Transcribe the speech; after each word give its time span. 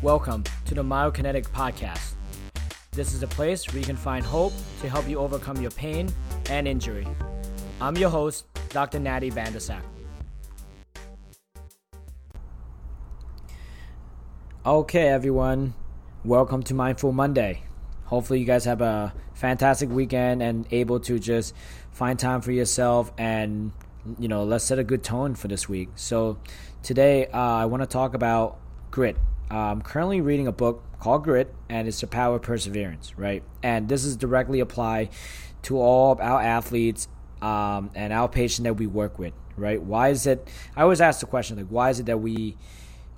Welcome 0.00 0.44
to 0.66 0.76
the 0.76 0.82
Myokinetix 0.84 1.48
Podcast. 1.48 2.12
This 2.92 3.12
is 3.14 3.24
a 3.24 3.26
place 3.26 3.66
where 3.66 3.80
you 3.80 3.84
can 3.84 3.96
find 3.96 4.24
hope 4.24 4.52
to 4.80 4.88
help 4.88 5.08
you 5.08 5.18
overcome 5.18 5.60
your 5.60 5.72
pain 5.72 6.08
and 6.50 6.68
injury. 6.68 7.04
I'm 7.80 7.96
your 7.96 8.08
host, 8.08 8.46
Dr. 8.68 9.00
Natty 9.00 9.32
Vandersack. 9.32 9.82
Okay, 14.64 15.08
everyone, 15.08 15.74
welcome 16.24 16.62
to 16.62 16.74
Mindful 16.74 17.10
Monday. 17.10 17.64
Hopefully, 18.04 18.38
you 18.38 18.46
guys 18.46 18.66
have 18.66 18.80
a 18.80 19.12
fantastic 19.34 19.90
weekend 19.90 20.44
and 20.44 20.64
able 20.70 21.00
to 21.00 21.18
just 21.18 21.56
find 21.90 22.20
time 22.20 22.40
for 22.40 22.52
yourself 22.52 23.10
and 23.18 23.72
you 24.20 24.28
know 24.28 24.44
let's 24.44 24.64
set 24.64 24.78
a 24.78 24.84
good 24.84 25.02
tone 25.02 25.34
for 25.34 25.48
this 25.48 25.68
week. 25.68 25.88
So 25.96 26.38
today, 26.84 27.26
uh, 27.26 27.36
I 27.36 27.64
want 27.64 27.82
to 27.82 27.88
talk 27.88 28.14
about 28.14 28.60
grit. 28.92 29.16
I'm 29.50 29.80
currently 29.82 30.20
reading 30.20 30.46
a 30.46 30.52
book 30.52 30.82
called 31.00 31.24
Grit, 31.24 31.54
and 31.68 31.88
it's 31.88 32.00
the 32.00 32.06
power 32.06 32.36
of 32.36 32.42
perseverance, 32.42 33.16
right? 33.16 33.42
And 33.62 33.88
this 33.88 34.04
is 34.04 34.16
directly 34.16 34.60
applied 34.60 35.10
to 35.62 35.78
all 35.78 36.18
our 36.20 36.40
athletes 36.40 37.08
um, 37.40 37.90
and 37.94 38.12
our 38.12 38.28
patients 38.28 38.64
that 38.64 38.74
we 38.74 38.86
work 38.86 39.18
with, 39.18 39.32
right? 39.56 39.80
Why 39.80 40.08
is 40.10 40.26
it? 40.26 40.46
I 40.76 40.82
always 40.82 41.00
ask 41.00 41.20
the 41.20 41.26
question 41.26 41.56
like, 41.56 41.66
why 41.68 41.90
is 41.90 42.00
it 42.00 42.06
that 42.06 42.18
we 42.18 42.56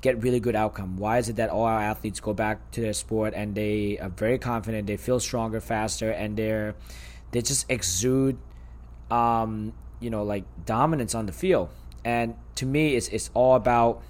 get 0.00 0.22
really 0.22 0.40
good 0.40 0.56
outcome? 0.56 0.96
Why 0.96 1.18
is 1.18 1.28
it 1.28 1.36
that 1.36 1.50
all 1.50 1.64
our 1.64 1.80
athletes 1.80 2.20
go 2.20 2.32
back 2.32 2.70
to 2.72 2.80
their 2.80 2.92
sport 2.92 3.34
and 3.34 3.54
they 3.54 3.98
are 3.98 4.08
very 4.08 4.38
confident, 4.38 4.86
they 4.86 4.96
feel 4.96 5.20
stronger, 5.20 5.60
faster, 5.60 6.10
and 6.10 6.36
they're 6.36 6.74
they 7.32 7.42
just 7.42 7.66
exude, 7.70 8.38
um, 9.10 9.72
you 10.00 10.10
know, 10.10 10.24
like 10.24 10.44
dominance 10.64 11.14
on 11.14 11.26
the 11.26 11.32
field? 11.32 11.70
And 12.04 12.34
to 12.56 12.66
me, 12.66 12.94
it's 12.94 13.08
it's 13.08 13.30
all 13.34 13.56
about 13.56 14.02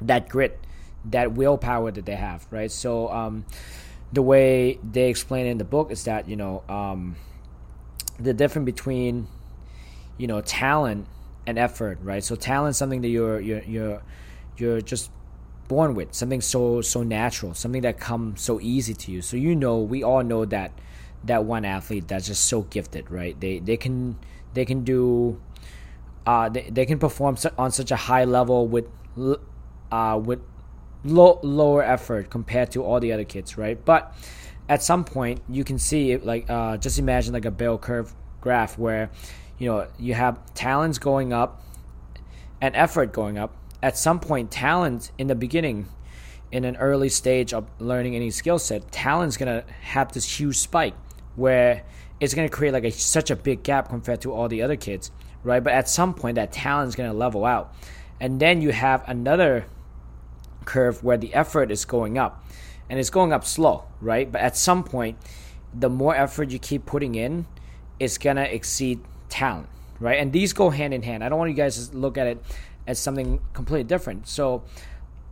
that 0.00 0.28
grit, 0.28 0.58
that 1.06 1.32
willpower 1.32 1.90
that 1.90 2.06
they 2.06 2.16
have, 2.16 2.46
right? 2.50 2.70
So 2.70 3.10
um, 3.10 3.44
the 4.12 4.22
way 4.22 4.78
they 4.88 5.08
explain 5.08 5.46
in 5.46 5.58
the 5.58 5.64
book 5.64 5.90
is 5.90 6.04
that 6.04 6.28
you 6.28 6.36
know 6.36 6.62
um, 6.68 7.16
the 8.18 8.34
difference 8.34 8.66
between 8.66 9.28
you 10.18 10.26
know 10.26 10.40
talent 10.40 11.06
and 11.46 11.58
effort, 11.58 11.98
right? 12.02 12.22
So 12.22 12.36
talent 12.36 12.76
something 12.76 13.00
that 13.02 13.08
you're 13.08 13.40
you're 13.40 13.62
you're 13.62 14.02
you're 14.56 14.80
just 14.80 15.10
born 15.68 15.94
with, 15.94 16.14
something 16.14 16.40
so 16.40 16.80
so 16.80 17.02
natural, 17.02 17.54
something 17.54 17.82
that 17.82 17.98
comes 17.98 18.42
so 18.42 18.60
easy 18.60 18.94
to 18.94 19.12
you. 19.12 19.22
So 19.22 19.36
you 19.36 19.54
know, 19.54 19.78
we 19.78 20.02
all 20.02 20.22
know 20.22 20.44
that 20.46 20.72
that 21.24 21.44
one 21.44 21.64
athlete 21.64 22.08
that's 22.08 22.26
just 22.26 22.44
so 22.44 22.62
gifted, 22.62 23.10
right? 23.10 23.38
They 23.40 23.58
they 23.58 23.76
can 23.76 24.18
they 24.52 24.64
can 24.64 24.84
do 24.84 25.40
uh, 26.26 26.48
they, 26.48 26.68
they 26.70 26.86
can 26.86 26.98
perform 26.98 27.36
on 27.56 27.70
such 27.70 27.90
a 27.90 27.96
high 27.96 28.24
level 28.24 28.66
with 28.66 28.86
uh, 29.90 30.20
with 30.22 30.40
low, 31.04 31.40
lower 31.42 31.82
effort 31.82 32.30
compared 32.30 32.70
to 32.72 32.84
all 32.84 33.00
the 33.00 33.12
other 33.12 33.24
kids, 33.24 33.56
right? 33.56 33.82
But 33.82 34.14
at 34.68 34.82
some 34.82 35.04
point, 35.04 35.42
you 35.48 35.64
can 35.64 35.78
see 35.78 36.12
it 36.12 36.24
like 36.24 36.48
uh, 36.48 36.76
just 36.76 36.98
imagine 36.98 37.32
like 37.32 37.44
a 37.44 37.50
bell 37.50 37.78
curve 37.78 38.14
graph 38.40 38.78
where 38.78 39.10
you 39.58 39.68
know 39.68 39.86
you 39.98 40.14
have 40.14 40.38
talents 40.54 40.98
going 40.98 41.32
up 41.32 41.62
and 42.60 42.76
effort 42.76 43.12
going 43.12 43.38
up. 43.38 43.56
At 43.82 43.96
some 43.96 44.20
point, 44.20 44.50
talent 44.50 45.10
in 45.18 45.26
the 45.26 45.34
beginning, 45.34 45.88
in 46.52 46.64
an 46.64 46.76
early 46.76 47.08
stage 47.08 47.54
of 47.54 47.66
learning 47.78 48.14
any 48.14 48.30
skill 48.30 48.58
set, 48.58 48.92
talent's 48.92 49.36
gonna 49.36 49.64
have 49.80 50.12
this 50.12 50.40
huge 50.40 50.56
spike 50.56 50.94
where 51.34 51.84
it's 52.20 52.34
gonna 52.34 52.48
create 52.48 52.72
like 52.72 52.84
a, 52.84 52.90
such 52.90 53.30
a 53.30 53.36
big 53.36 53.62
gap 53.62 53.88
compared 53.88 54.20
to 54.20 54.32
all 54.32 54.48
the 54.48 54.62
other 54.62 54.76
kids, 54.76 55.10
right? 55.42 55.64
But 55.64 55.72
at 55.72 55.88
some 55.88 56.12
point, 56.12 56.34
that 56.34 56.52
talent's 56.52 56.94
gonna 56.94 57.14
level 57.14 57.44
out, 57.44 57.74
and 58.20 58.38
then 58.38 58.60
you 58.60 58.70
have 58.70 59.02
another 59.08 59.64
curve 60.64 61.02
where 61.02 61.16
the 61.16 61.32
effort 61.34 61.70
is 61.70 61.84
going 61.84 62.18
up 62.18 62.44
and 62.88 62.98
it's 62.98 63.10
going 63.10 63.32
up 63.32 63.44
slow, 63.44 63.84
right? 64.00 64.30
But 64.30 64.40
at 64.40 64.56
some 64.56 64.82
point, 64.82 65.18
the 65.72 65.88
more 65.88 66.14
effort 66.14 66.50
you 66.50 66.58
keep 66.58 66.86
putting 66.86 67.14
in, 67.14 67.46
it's 67.98 68.18
gonna 68.18 68.42
exceed 68.42 69.00
talent, 69.28 69.68
right? 70.00 70.18
And 70.18 70.32
these 70.32 70.52
go 70.52 70.70
hand 70.70 70.92
in 70.92 71.02
hand. 71.02 71.22
I 71.22 71.28
don't 71.28 71.38
want 71.38 71.50
you 71.50 71.56
guys 71.56 71.88
to 71.88 71.96
look 71.96 72.18
at 72.18 72.26
it 72.26 72.42
as 72.86 72.98
something 72.98 73.40
completely 73.52 73.84
different. 73.84 74.26
So, 74.26 74.64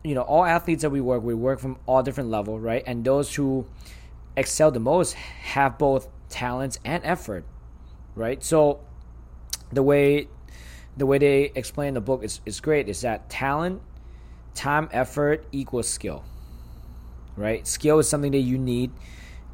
you 0.05 0.15
know, 0.15 0.23
all 0.23 0.45
athletes 0.45 0.83
that 0.83 0.91
we 0.91 1.01
work, 1.01 1.23
we 1.23 1.35
work 1.35 1.59
from 1.59 1.79
all 1.87 2.03
different 2.03 2.31
level, 2.31 2.61
right? 2.61 2.85
And 2.87 3.05
those 3.05 3.35
who 3.35 3.67
excel 4.37 4.71
the 4.71 4.81
most 4.81 5.15
have 5.15 5.79
both 5.79 6.09
talents 6.29 6.79
and 6.85 7.05
effort, 7.05 7.45
right? 8.15 8.43
So, 8.45 8.81
the 9.73 9.83
way 9.83 10.29
the 10.97 11.07
way 11.07 11.19
they 11.19 11.53
explain 11.55 11.95
the 11.95 12.01
book 12.01 12.25
is, 12.25 12.41
is 12.45 12.61
great 12.61 12.89
is 12.89 13.03
that 13.03 13.31
talent 13.31 13.81
time 14.59 14.89
effort 14.93 15.47
equals 15.53 15.89
skill 15.89 16.25
right? 17.37 17.67
Skill 17.67 18.01
is 18.01 18.09
something 18.09 18.33
that 18.33 18.43
you 18.43 18.59
need 18.59 18.91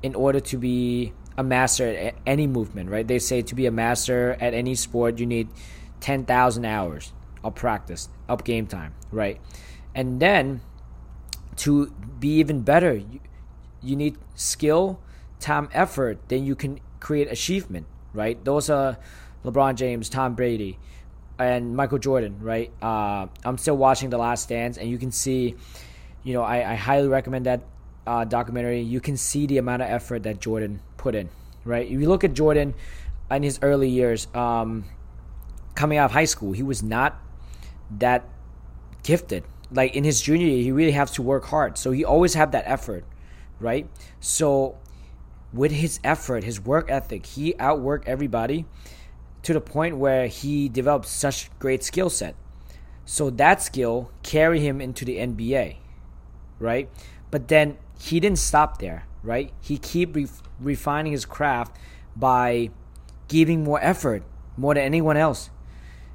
in 0.02 0.14
order 0.14 0.40
to 0.40 0.56
be 0.56 1.12
a 1.36 1.44
master 1.44 1.86
at 1.86 2.14
any 2.26 2.46
movement 2.46 2.88
right? 2.88 3.06
They 3.06 3.18
say 3.18 3.42
to 3.42 3.54
be 3.54 3.66
a 3.66 3.70
master 3.70 4.36
at 4.40 4.54
any 4.54 4.74
sport 4.74 5.18
you 5.18 5.26
need 5.26 5.48
10,000 6.00 6.64
hours 6.64 7.12
of 7.44 7.54
practice 7.54 8.08
of 8.28 8.44
game 8.44 8.66
time 8.66 8.94
right? 9.12 9.38
And 9.94 10.20
then 10.20 10.62
to 11.56 11.92
be 12.18 12.40
even 12.40 12.62
better 12.62 12.94
you, 12.94 13.20
you 13.82 13.96
need 13.96 14.16
skill 14.34 14.98
time 15.38 15.68
effort 15.74 16.18
then 16.28 16.46
you 16.46 16.56
can 16.56 16.80
create 17.00 17.30
achievement 17.30 17.86
right? 18.14 18.42
Those 18.42 18.70
are 18.70 18.96
lebron 19.44 19.74
james 19.74 20.08
tom 20.08 20.34
brady 20.34 20.78
and 21.38 21.76
Michael 21.76 21.98
Jordan, 21.98 22.38
right? 22.40 22.70
Uh, 22.80 23.26
I'm 23.44 23.58
still 23.58 23.76
watching 23.76 24.10
The 24.10 24.18
Last 24.18 24.48
Dance, 24.48 24.78
and 24.78 24.88
you 24.88 24.98
can 24.98 25.10
see, 25.10 25.56
you 26.22 26.32
know, 26.32 26.42
I, 26.42 26.72
I 26.72 26.74
highly 26.74 27.08
recommend 27.08 27.46
that 27.46 27.62
uh, 28.06 28.24
documentary. 28.24 28.80
You 28.80 29.00
can 29.00 29.16
see 29.16 29.46
the 29.46 29.58
amount 29.58 29.82
of 29.82 29.88
effort 29.88 30.22
that 30.24 30.40
Jordan 30.40 30.80
put 30.96 31.14
in, 31.14 31.28
right? 31.64 31.86
If 31.86 31.92
you 31.92 32.08
look 32.08 32.24
at 32.24 32.34
Jordan 32.34 32.74
in 33.30 33.42
his 33.42 33.58
early 33.62 33.88
years, 33.88 34.28
um, 34.34 34.84
coming 35.74 35.98
out 35.98 36.06
of 36.06 36.12
high 36.12 36.24
school, 36.24 36.52
he 36.52 36.62
was 36.62 36.82
not 36.82 37.20
that 37.98 38.24
gifted. 39.02 39.44
Like 39.70 39.94
in 39.94 40.04
his 40.04 40.20
junior 40.20 40.46
year, 40.46 40.62
he 40.62 40.72
really 40.72 40.92
has 40.92 41.10
to 41.12 41.22
work 41.22 41.46
hard. 41.46 41.78
So 41.78 41.90
he 41.90 42.04
always 42.04 42.34
had 42.34 42.52
that 42.52 42.64
effort, 42.66 43.04
right? 43.58 43.88
So 44.20 44.78
with 45.52 45.72
his 45.72 45.98
effort, 46.04 46.44
his 46.44 46.60
work 46.60 46.90
ethic, 46.90 47.26
he 47.26 47.54
outworked 47.54 48.04
everybody 48.06 48.66
to 49.44 49.52
the 49.52 49.60
point 49.60 49.96
where 49.98 50.26
he 50.26 50.68
developed 50.68 51.06
such 51.06 51.50
great 51.58 51.84
skill 51.84 52.10
set. 52.10 52.34
So 53.04 53.30
that 53.30 53.62
skill 53.62 54.10
carry 54.22 54.60
him 54.60 54.80
into 54.80 55.04
the 55.04 55.18
NBA, 55.18 55.76
right? 56.58 56.88
But 57.30 57.48
then 57.48 57.76
he 58.00 58.20
didn't 58.20 58.38
stop 58.38 58.78
there, 58.78 59.06
right? 59.22 59.52
He 59.60 59.76
keep 59.78 60.16
re- 60.16 60.26
refining 60.58 61.12
his 61.12 61.26
craft 61.26 61.76
by 62.16 62.70
giving 63.28 63.62
more 63.62 63.80
effort, 63.82 64.22
more 64.56 64.74
than 64.74 64.84
anyone 64.84 65.16
else. 65.16 65.50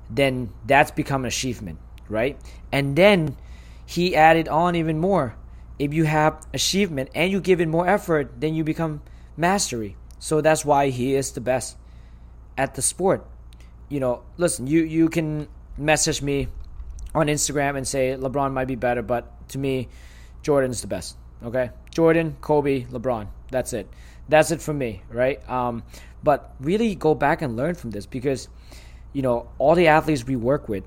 Then 0.10 0.52
that's 0.66 0.90
become 0.92 1.22
an 1.24 1.28
achievement, 1.28 1.78
right? 2.08 2.40
And 2.72 2.96
then 2.96 3.38
he 3.86 4.16
added 4.16 4.48
on 4.48 4.76
even 4.76 4.98
more. 4.98 5.36
If 5.78 5.94
you 5.94 6.06
have 6.06 6.46
achievement 6.54 7.10
and 7.14 7.32
you 7.32 7.40
give 7.40 7.62
it 7.62 7.68
more 7.68 7.88
effort, 7.88 8.42
then 8.42 8.56
you 8.56 8.64
become 8.64 9.02
mastery. 9.38 9.96
So 10.18 10.42
that's 10.42 10.66
why 10.66 10.90
he 10.90 11.16
is 11.16 11.32
the 11.32 11.42
best 11.42 11.78
at 12.60 12.76
the 12.76 12.82
sport. 12.82 13.26
You 13.88 14.02
know, 14.02 14.22
listen, 14.38 14.68
you 14.68 14.84
you 14.84 15.08
can 15.08 15.48
message 15.78 16.22
me 16.22 16.50
on 17.16 17.28
Instagram 17.28 17.78
and 17.78 17.88
say 17.88 18.16
LeBron 18.20 18.52
might 18.52 18.68
be 18.68 18.76
better, 18.76 19.02
but 19.02 19.24
to 19.50 19.58
me, 19.58 19.88
Jordan's 20.44 20.82
the 20.82 20.88
best. 20.88 21.16
Okay, 21.42 21.72
Jordan, 21.90 22.36
Kobe, 22.42 22.84
LeBron. 22.92 23.28
That's 23.50 23.72
it. 23.74 23.88
That's 24.28 24.52
it 24.52 24.62
for 24.62 24.74
me, 24.74 25.02
right? 25.10 25.40
Um, 25.50 25.84
but 26.22 26.54
really 26.60 26.94
go 26.94 27.16
back 27.16 27.42
and 27.42 27.56
learn 27.56 27.76
from 27.76 27.92
this 27.92 28.06
because, 28.06 28.50
you 29.14 29.22
know, 29.22 29.50
all 29.58 29.74
the 29.74 29.88
athletes 29.88 30.26
we 30.26 30.36
work 30.36 30.68
with, 30.68 30.84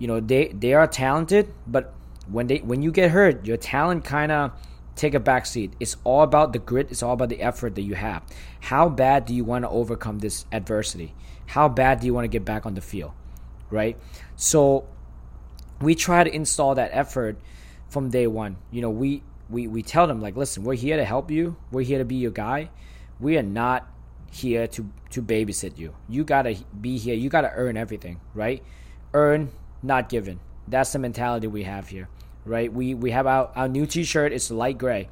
you 0.00 0.08
know, 0.08 0.18
they 0.18 0.48
they 0.48 0.74
are 0.74 0.88
talented, 0.88 1.54
but 1.66 1.94
when 2.26 2.48
they 2.48 2.58
when 2.58 2.82
you 2.82 2.90
get 2.90 3.12
hurt, 3.12 3.46
your 3.46 3.56
talent 3.56 4.04
kind 4.04 4.32
of 4.32 4.50
take 4.96 5.14
a 5.14 5.20
back 5.20 5.46
seat. 5.46 5.72
It's 5.80 5.96
all 6.04 6.22
about 6.22 6.52
the 6.52 6.58
grit. 6.58 6.88
It's 6.90 7.02
all 7.02 7.12
about 7.12 7.28
the 7.28 7.40
effort 7.40 7.74
that 7.74 7.82
you 7.82 7.94
have. 7.94 8.22
How 8.60 8.88
bad 8.88 9.26
do 9.26 9.34
you 9.34 9.44
want 9.44 9.64
to 9.64 9.68
overcome 9.68 10.20
this 10.20 10.46
adversity? 10.52 11.14
How 11.46 11.68
bad 11.68 12.00
do 12.00 12.06
you 12.06 12.14
want 12.14 12.24
to 12.24 12.28
get 12.28 12.44
back 12.44 12.66
on 12.66 12.74
the 12.74 12.80
field? 12.80 13.12
Right? 13.70 13.98
So 14.36 14.86
we 15.80 15.94
try 15.94 16.24
to 16.24 16.34
install 16.34 16.74
that 16.76 16.90
effort 16.92 17.38
from 17.88 18.10
day 18.10 18.26
one. 18.26 18.56
You 18.70 18.82
know, 18.82 18.90
we 18.90 19.22
we 19.50 19.66
we 19.66 19.82
tell 19.82 20.06
them 20.06 20.20
like, 20.20 20.36
listen, 20.36 20.64
we're 20.64 20.74
here 20.74 20.96
to 20.96 21.04
help 21.04 21.30
you. 21.30 21.56
We're 21.70 21.84
here 21.84 21.98
to 21.98 22.04
be 22.04 22.16
your 22.16 22.30
guy. 22.30 22.70
We 23.20 23.36
are 23.36 23.42
not 23.42 23.86
here 24.30 24.66
to 24.68 24.90
to 25.10 25.22
babysit 25.22 25.78
you. 25.78 25.94
You 26.08 26.24
gotta 26.24 26.56
be 26.80 26.98
here. 26.98 27.14
You 27.14 27.28
gotta 27.28 27.52
earn 27.54 27.76
everything, 27.76 28.20
right? 28.32 28.62
Earn, 29.12 29.50
not 29.82 30.08
given. 30.08 30.40
That's 30.66 30.92
the 30.92 30.98
mentality 30.98 31.46
we 31.46 31.64
have 31.64 31.88
here 31.88 32.08
right? 32.44 32.72
We 32.72 32.94
we 32.94 33.10
have 33.10 33.26
our, 33.26 33.50
our 33.54 33.68
new 33.68 33.86
T-shirt. 33.86 34.32
It's 34.32 34.50
light 34.50 34.78
gray, 34.78 35.08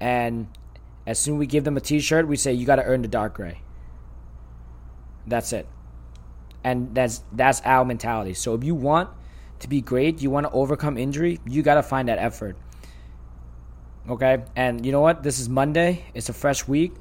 and 0.00 0.48
as 1.06 1.18
soon 1.18 1.36
as 1.36 1.38
we 1.38 1.46
give 1.46 1.64
them 1.64 1.76
a 1.76 1.80
T-shirt, 1.80 2.26
we 2.26 2.36
say 2.36 2.52
you 2.52 2.66
got 2.66 2.76
to 2.76 2.84
earn 2.84 3.02
the 3.02 3.08
dark 3.08 3.34
gray. 3.34 3.60
That's 5.26 5.52
it, 5.52 5.66
and 6.64 6.94
that's 6.94 7.22
that's 7.32 7.60
our 7.64 7.84
mentality. 7.84 8.34
So 8.34 8.54
if 8.54 8.64
you 8.64 8.74
want 8.74 9.10
to 9.60 9.68
be 9.68 9.80
great, 9.80 10.22
you 10.22 10.30
want 10.30 10.46
to 10.46 10.52
overcome 10.52 10.98
injury, 10.98 11.40
you 11.46 11.62
got 11.62 11.74
to 11.74 11.82
find 11.82 12.08
that 12.08 12.18
effort. 12.18 12.56
Okay? 14.08 14.44
And 14.54 14.84
you 14.84 14.92
know 14.92 15.00
what? 15.00 15.22
This 15.22 15.38
is 15.38 15.48
Monday. 15.48 16.04
It's 16.14 16.28
a 16.28 16.32
fresh 16.32 16.66
week. 16.68 16.92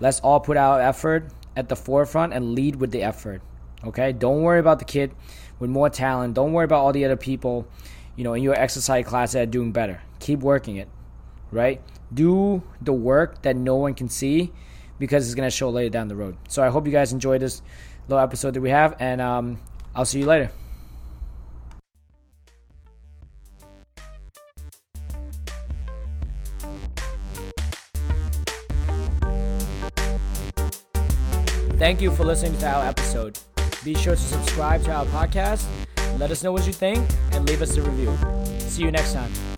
Let's 0.00 0.20
all 0.20 0.40
put 0.40 0.56
our 0.56 0.80
effort 0.80 1.30
at 1.56 1.68
the 1.68 1.76
forefront 1.76 2.32
and 2.32 2.54
lead 2.54 2.76
with 2.76 2.90
the 2.90 3.02
effort. 3.02 3.42
Okay? 3.84 4.12
Don't 4.12 4.42
worry 4.42 4.60
about 4.60 4.78
the 4.78 4.84
kid 4.84 5.12
with 5.58 5.70
more 5.70 5.90
talent. 5.90 6.34
Don't 6.34 6.52
worry 6.52 6.64
about 6.64 6.80
all 6.80 6.92
the 6.92 7.04
other 7.04 7.16
people, 7.16 7.66
you 8.18 8.24
know, 8.24 8.34
in 8.34 8.42
your 8.42 8.54
exercise 8.54 9.06
class 9.06 9.32
that 9.32 9.42
are 9.42 9.46
doing 9.46 9.70
better. 9.70 10.02
Keep 10.18 10.40
working 10.40 10.74
it. 10.74 10.88
Right? 11.52 11.80
Do 12.12 12.64
the 12.82 12.92
work 12.92 13.42
that 13.42 13.54
no 13.54 13.76
one 13.76 13.94
can 13.94 14.08
see 14.08 14.52
because 14.98 15.24
it's 15.24 15.36
going 15.36 15.46
to 15.46 15.54
show 15.54 15.70
later 15.70 15.88
down 15.88 16.08
the 16.08 16.16
road. 16.16 16.36
So 16.48 16.60
I 16.60 16.68
hope 16.68 16.84
you 16.84 16.92
guys 16.92 17.12
enjoyed 17.12 17.40
this 17.40 17.62
little 18.08 18.22
episode 18.22 18.54
that 18.54 18.60
we 18.60 18.70
have, 18.70 18.96
and 18.98 19.20
um, 19.20 19.60
I'll 19.94 20.04
see 20.04 20.18
you 20.18 20.26
later. 20.26 20.50
Thank 31.78 32.00
you 32.00 32.10
for 32.10 32.24
listening 32.24 32.58
to 32.58 32.68
our 32.68 32.84
episode. 32.86 33.38
Be 33.84 33.94
sure 33.94 34.16
to 34.16 34.20
subscribe 34.20 34.82
to 34.84 34.92
our 34.92 35.06
podcast, 35.06 35.64
let 36.18 36.30
us 36.30 36.42
know 36.42 36.52
what 36.52 36.66
you 36.66 36.72
think, 36.72 37.08
and 37.32 37.48
leave 37.48 37.62
us 37.62 37.76
a 37.76 37.82
review. 37.82 38.16
See 38.60 38.82
you 38.82 38.90
next 38.90 39.12
time. 39.12 39.57